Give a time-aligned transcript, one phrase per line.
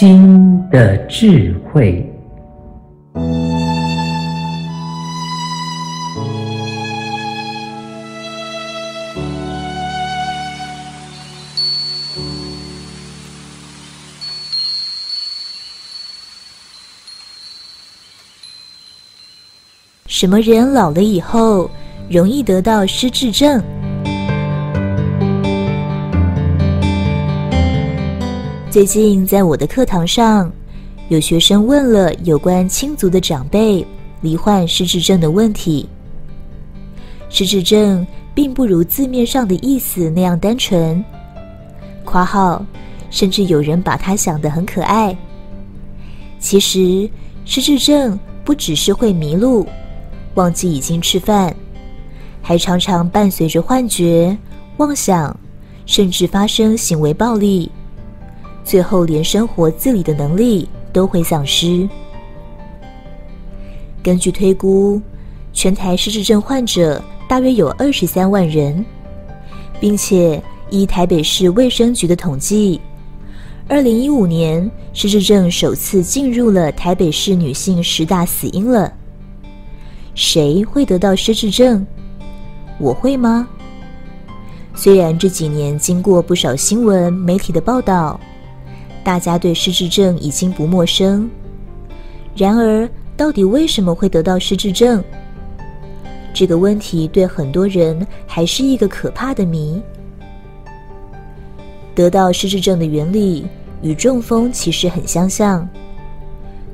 [0.00, 2.08] 心的智慧。
[20.06, 21.68] 什么人老了以后
[22.08, 23.60] 容易得到失智症？
[28.78, 30.48] 最近在我的课堂上，
[31.08, 33.84] 有学生问了有关亲族的长辈
[34.20, 35.88] 罹患失智症的问题。
[37.28, 41.04] 失智症并不如字面上的意思那样单纯。
[42.04, 42.64] 括号，
[43.10, 45.18] 甚至有人把它想得很可爱。
[46.38, 47.10] 其实，
[47.44, 49.66] 失智症不只是会迷路、
[50.34, 51.52] 忘记已经吃饭，
[52.40, 54.38] 还常常伴随着幻觉、
[54.76, 55.36] 妄想，
[55.84, 57.68] 甚至发生行为暴力。
[58.68, 61.88] 最后，连生活自理的能力都会丧失。
[64.02, 65.00] 根据推估，
[65.54, 68.84] 全台失智症患者大约有二十三万人，
[69.80, 72.78] 并且依台北市卫生局的统计，
[73.68, 78.92] 二零一五年失智症首次进入了台北市女性十大死因了。
[80.14, 81.86] 谁会得到失智症？
[82.78, 83.48] 我会吗？
[84.74, 88.20] 虽然这几年经过不少新闻媒体的报道。
[89.08, 91.30] 大家对失智症已经不陌生，
[92.36, 95.02] 然而，到底为什么会得到失智症？
[96.34, 99.80] 这个问题对很多人还是一个可怕的谜。
[101.94, 103.46] 得到失智症的原理
[103.80, 105.66] 与中风其实很相像，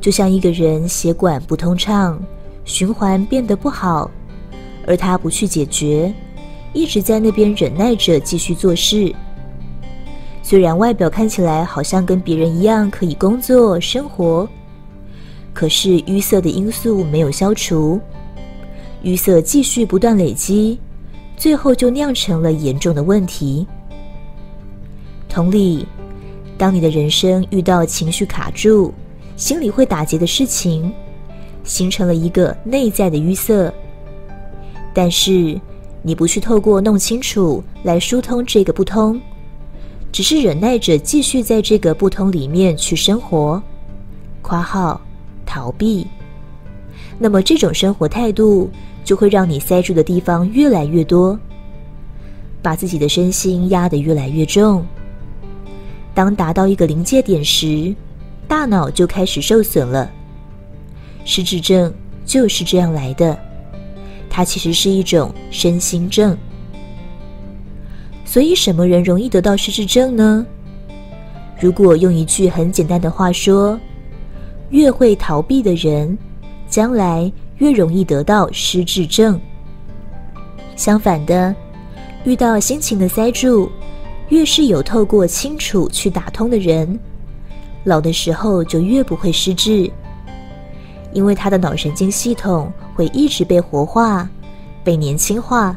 [0.00, 2.18] 就像一个人血管不通畅，
[2.64, 4.10] 循环变得不好，
[4.86, 6.10] 而他不去解决，
[6.72, 9.14] 一直在那边忍耐着继续做事。
[10.42, 14.46] 虽然外表看起来好像跟别人一样可以工作生活，
[15.54, 18.00] 可是淤塞的因素没有消除，
[19.04, 20.78] 淤塞继续不断累积，
[21.36, 23.66] 最后就酿成了严重的问题。
[25.28, 25.86] 同理，
[26.58, 28.92] 当你的人生遇到情绪卡住、
[29.36, 30.92] 心里会打结的事情，
[31.64, 33.72] 形成了一个内在的淤塞，
[34.92, 35.58] 但是
[36.02, 39.18] 你不去透过弄清楚来疏通这个不通。
[40.12, 43.60] 只是忍耐着继续在这个不通里面去生活，
[44.42, 45.00] 括号
[45.46, 46.06] 逃避。
[47.18, 48.70] 那么这种生活态度
[49.02, 51.38] 就会让你塞住的地方越来越多，
[52.60, 54.84] 把自己的身心压得越来越重。
[56.14, 57.94] 当达到一个临界点时，
[58.46, 60.10] 大脑就开始受损了。
[61.24, 61.92] 失智症
[62.26, 63.38] 就是这样来的，
[64.28, 66.36] 它其实是一种身心症。
[68.32, 70.46] 所以，什么人容易得到失智症呢？
[71.60, 73.78] 如果用一句很简单的话说，
[74.70, 76.16] 越会逃避的人，
[76.66, 79.38] 将来越容易得到失智症。
[80.76, 81.54] 相反的，
[82.24, 83.70] 遇到心情的塞住，
[84.30, 86.98] 越是有透过清楚去打通的人，
[87.84, 89.92] 老的时候就越不会失智，
[91.12, 94.26] 因为他的脑神经系统会一直被活化、
[94.82, 95.76] 被年轻化。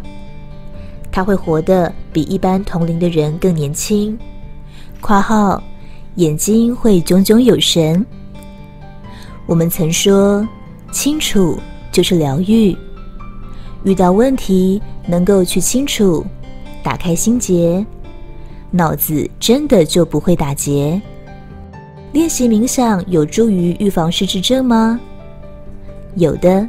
[1.12, 4.18] 他会活得比一般同龄的人更年轻。
[5.02, 5.62] 括号，
[6.16, 8.06] 眼睛会炯炯有神。
[9.46, 10.48] 我们曾说，
[10.94, 11.60] 清楚
[11.92, 12.74] 就是疗愈。
[13.84, 16.26] 遇到问题能够去清楚，
[16.82, 17.86] 打开心结，
[18.72, 21.02] 脑子真的就不会打结。
[22.14, 24.98] 练习冥想有助于预防失智症吗？
[26.16, 26.66] 有的，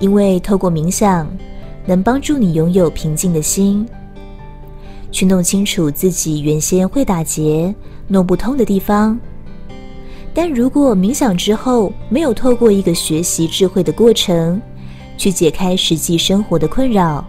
[0.00, 1.30] 因为透过冥想。
[1.84, 3.84] 能帮助你拥有平静的心，
[5.12, 7.72] 去弄清楚自己原先会打结、
[8.08, 9.16] 弄不通的地方。
[10.34, 14.60] 但如果冥想之后没有透过一个学习智慧的过程，
[15.18, 17.24] 去解开实际生活的困扰，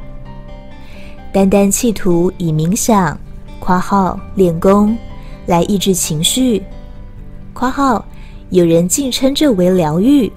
[1.32, 3.20] 单单企图以冥想
[3.60, 4.98] （括号练功）
[5.46, 6.64] 来抑制情绪
[7.54, 8.04] （括号
[8.50, 10.32] 有人竟称这为疗愈），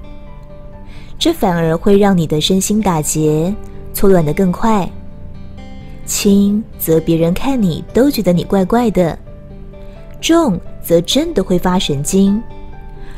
[1.16, 3.54] 这反而会让你的身心打结。
[3.94, 4.86] 错乱得更快，
[6.06, 9.18] 轻则别人看你都觉得你怪怪的，
[10.20, 12.40] 重则真的会发神经，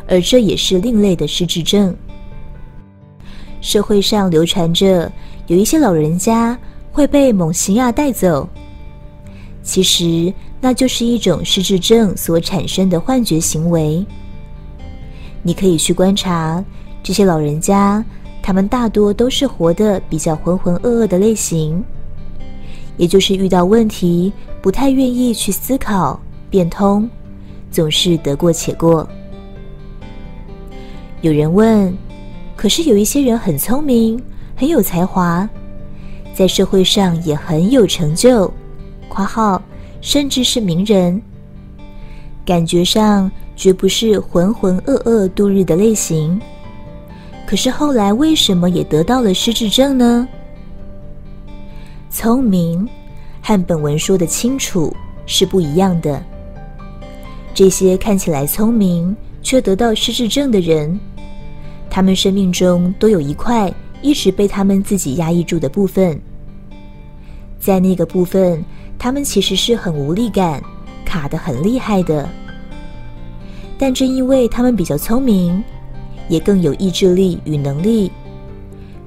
[0.09, 1.95] 而这也是另类的失智症。
[3.61, 5.11] 社会上流传着
[5.47, 6.59] 有一些老人家
[6.91, 8.49] 会被猛禽亚带走，
[9.63, 14.05] 其实那就是一种失智症所产生的幻觉行为。
[15.43, 16.65] 你可以去观察
[17.03, 18.05] 这些老人家。
[18.41, 21.85] 他们大多都是活得比较浑浑噩噩的类型，
[22.99, 24.31] 也就是遇到问题
[24.61, 27.09] 不太愿意去思考变通，
[27.71, 29.09] 总是得过且过。
[31.23, 31.97] 有人问：
[32.55, 34.23] 可是有一些人很聪明，
[34.55, 35.49] 很有才华，
[36.35, 38.53] 在社会上也很有成就
[39.09, 39.63] （括号
[40.01, 41.21] 甚至是名人），
[42.45, 46.41] 感觉上绝不是浑浑噩噩度日的类型。
[47.47, 50.29] 可是后来为什么也得到了失智症呢？
[52.11, 52.89] 聪明
[53.43, 54.95] 和本文说的清楚
[55.27, 56.23] 是不一样的。
[57.55, 60.99] 这些看起来聪明却得到失智症的人，
[61.91, 63.73] 他们生命中都有一块
[64.03, 66.21] 一直被他们自己压抑住的部分，
[67.59, 68.65] 在那个部分，
[68.99, 70.63] 他们其实是很无力感，
[71.05, 72.29] 卡得很厉害的。
[73.79, 75.63] 但正因为他们比较聪明。
[76.29, 78.13] 也更有意志力与能力，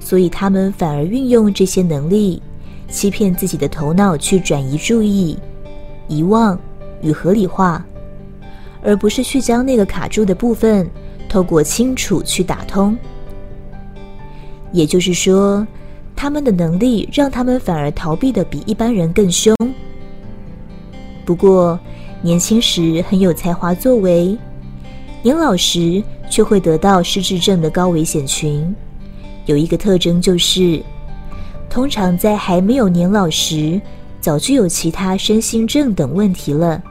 [0.00, 2.42] 所以他们反而运用这些能力，
[2.92, 5.36] 欺骗自己的头脑去转移注意、
[6.06, 6.56] 遗忘
[7.00, 7.84] 与合理化，
[8.82, 10.88] 而不是去将那个卡住的部分
[11.28, 12.96] 透过清楚去打通。
[14.70, 15.66] 也就是说，
[16.14, 19.56] 他们的能力让他们反而逃避的比一般人更凶。
[21.24, 21.80] 不过，
[22.20, 24.36] 年轻时很有才华作为，
[25.22, 28.74] 年老时，却会得到失智症的高危险群，
[29.46, 30.82] 有一个特征就是，
[31.72, 33.80] 通常在还没有年老时，
[34.20, 36.82] 早就有其他身心症等问题了。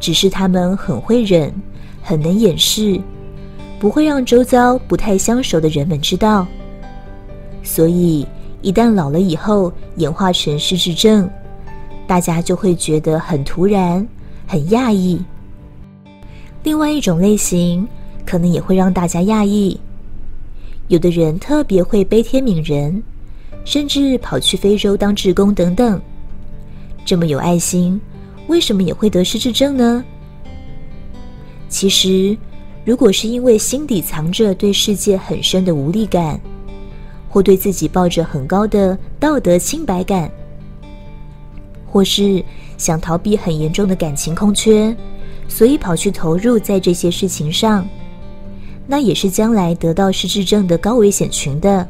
[0.00, 1.54] 只是他们很会忍，
[2.02, 3.00] 很能掩饰，
[3.78, 6.44] 不会让周遭不太相熟的人们知道。
[7.62, 8.26] 所以，
[8.62, 11.30] 一旦老了以后演化成失智症，
[12.04, 14.04] 大家就会觉得很突然，
[14.44, 15.22] 很讶异。
[16.64, 17.86] 另外一种类型。
[18.24, 19.78] 可能也会让大家讶异，
[20.86, 23.02] 有的人特别会悲天悯人，
[23.64, 26.00] 甚至跑去非洲当志工等等。
[27.04, 28.00] 这么有爱心，
[28.46, 30.04] 为什么也会得失智症呢？
[31.68, 32.36] 其实，
[32.84, 36.40] 如果是因为心底藏着对世界很深的无力感，
[37.28, 40.30] 或对自己抱着很高的道德清白感，
[41.86, 42.44] 或是
[42.76, 44.94] 想逃避很严重的感情空缺，
[45.48, 47.88] 所以跑去投入在这些事情上。
[48.86, 51.88] 那也是将来得到失智症的高危险群的。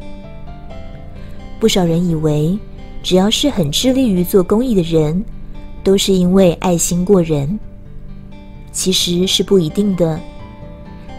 [1.63, 2.59] 不少人以为，
[3.05, 5.25] 只要是很致力于做公益的人，
[5.85, 7.57] 都是因为爱心过人。
[8.73, 10.19] 其实是不一定的。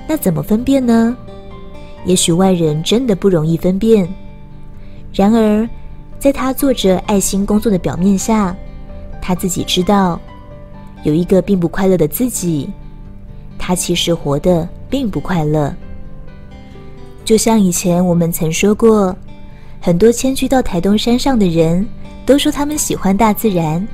[0.06, 1.16] 那怎么分辨呢？
[2.04, 4.06] 也许外人真的不容易分辨。
[5.14, 5.66] 然而，
[6.20, 8.54] 在他做着爱心工作的表面下，
[9.22, 10.20] 他自己知道，
[11.04, 12.70] 有一个并不快乐的自己。
[13.58, 15.74] 他其实活得并不快乐，
[17.24, 19.16] 就像以前我们曾说过，
[19.86, 21.86] 很多迁居到台东山上的人
[22.26, 23.86] 都说他们喜欢大自然，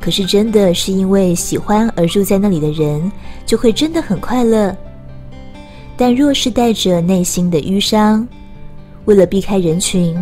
[0.00, 3.10] 可是真的是因为喜欢而住在那里的人，
[3.44, 4.72] 就会真的很快乐。
[5.96, 8.24] 但若是带着内心的忧伤，
[9.06, 10.16] 为了避开人群，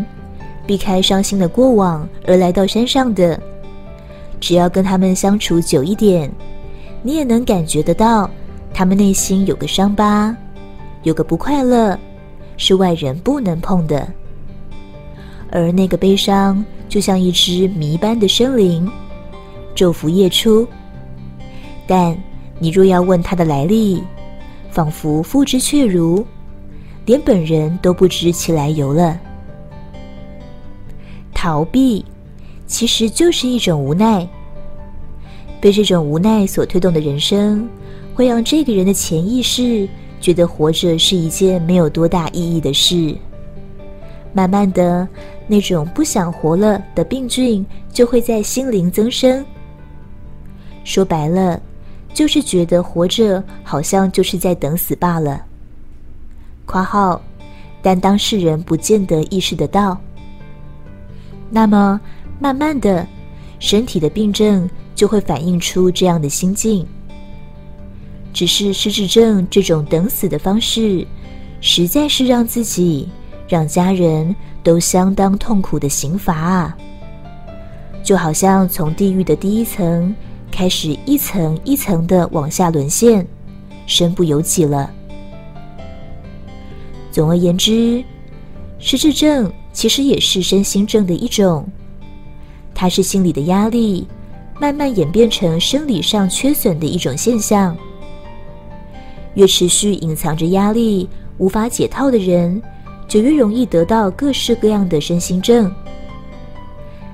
[0.67, 3.39] 避开伤心的过往而来到山上的，
[4.41, 6.33] 只要跟他们相处久一点，
[7.03, 8.31] 你也能感觉得到。
[8.73, 10.35] 他们内心有个伤疤，
[11.03, 11.99] 有个不快乐，
[12.57, 14.09] 是外人不能碰的。
[15.51, 18.91] 而那个悲伤，就像一只谜般的生灵，
[19.75, 20.67] 昼伏夜出。
[21.87, 22.17] 但
[22.59, 24.03] 你若要问它的来历，
[24.71, 26.25] 仿佛复之却如，
[27.07, 29.19] 连本人都不知其来由了。
[31.35, 32.05] 逃避，
[32.67, 34.29] 其实就是一种无奈。
[35.61, 37.69] 被这种无奈所推动的人生。
[38.13, 39.89] 会让这个人的潜意识
[40.21, 43.17] 觉得活着是一件没有多大意义的事，
[44.33, 45.07] 慢慢的，
[45.47, 49.45] 那种不想活了的病菌就会在心灵增生。
[50.85, 51.61] 说白了，
[52.15, 55.45] 就是觉得活着好像就是在等死罢了。
[56.65, 57.21] 括号，
[57.83, 59.99] 但当事人不见得意识得到。
[61.51, 62.01] 那么，
[62.39, 63.07] 慢慢的，
[63.59, 66.87] 身体的病症就会反映出这样的心境。
[68.33, 71.05] 只是失智症这种等死的方式，
[71.61, 73.09] 实在是让自己、
[73.51, 76.77] 让家人都相当痛苦的刑罚啊！
[78.05, 80.15] 就好像从地狱的第一层
[80.53, 83.27] 开始，一层一层的往下沦陷，
[83.87, 84.89] 身不由己了。
[87.11, 88.05] 总而言之，
[88.79, 91.67] 失智症其实也是身心症的一种，
[92.73, 94.07] 它是心理的压力
[94.61, 97.77] 慢慢演变成生理上缺损的一种现象。
[99.35, 102.63] 越持续隐藏着压力、无法解套的人，
[103.11, 105.71] 就越容易得到各式各样的身心症。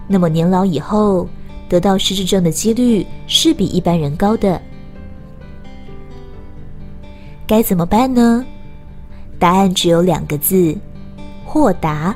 [0.06, 1.26] 那么年老以后
[1.68, 4.60] 得到失智症的几率是比一般人高的。
[7.46, 8.44] 该怎么办呢？
[9.38, 10.76] 答案只有两个字：
[11.44, 12.14] 豁达。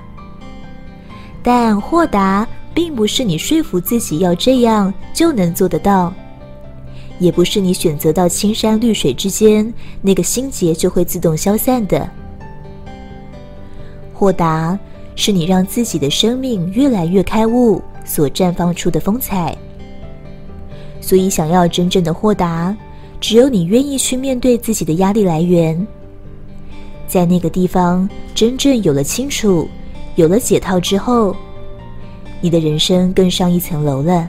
[1.42, 6.12] 但豁达并不是你说服自己要这样就能做得到，
[7.18, 9.72] 也不是你选择到青山绿水之间，
[10.02, 12.06] 那个心结就会自动消散的。
[14.20, 14.78] 豁达
[15.16, 19.56] 是你让自己的生命越来越开悟所绽放出的风采。
[21.00, 22.76] 所以，想要真正的豁达，
[23.18, 25.86] 只有你愿意去面对自己的压力来源，
[27.08, 29.66] 在那个地方真正有了清楚，
[30.16, 31.34] 有了解套之后，
[32.42, 34.28] 你的人生更上一层楼了。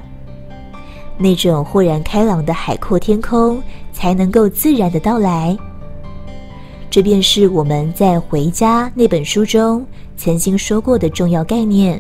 [1.18, 5.58] 那种豁然开朗的海阔天空才能够自然的到来。
[6.92, 9.86] 这便是我们在《回家》那本书中
[10.18, 12.00] 曾经说过的重要概念：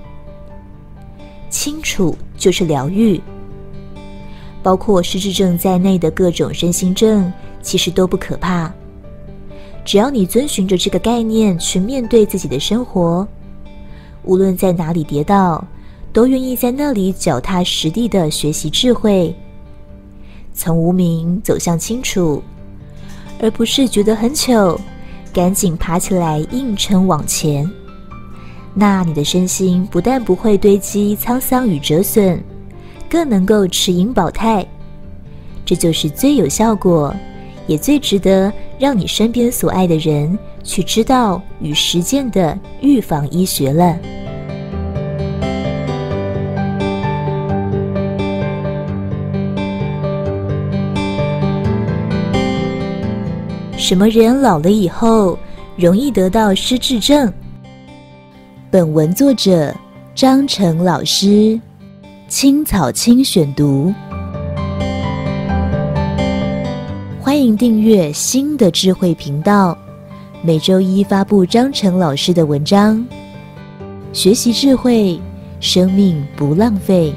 [1.49, 3.19] 清楚就是疗愈。
[4.61, 7.31] 包括失智症在内的各种身心症，
[7.61, 8.69] 其实都不可怕。
[9.85, 13.25] 只要你遵循着这个概念去面对自己的生活，
[14.23, 15.65] 无论在哪里跌倒，
[16.11, 19.33] 都愿意在那里脚踏实地的学习智慧，
[20.53, 22.43] 从无名走向清楚，
[23.41, 24.79] 而不是觉得很糗，
[25.33, 27.69] 赶紧爬起来硬撑往前。
[28.73, 32.41] 那你的身心不但不会堆积沧桑与折损。
[33.09, 34.65] 更能够持盈保泰，
[35.65, 37.13] 这就是最有效果，
[37.67, 43.99] 也最值得让你身边所爱的人去知道与实践的预防医学了。
[53.91, 55.37] 什么人老了以后
[55.75, 57.29] 容易得到失智症？
[58.69, 59.75] 本文作者
[60.15, 61.59] 张成老师。
[62.29, 63.93] 青草青选读，
[67.19, 69.77] 欢迎订阅新的智慧频道，
[70.41, 73.05] 每周一发布张成老师的文章，
[74.13, 75.19] 学习智慧，
[75.59, 77.13] 生命不浪费。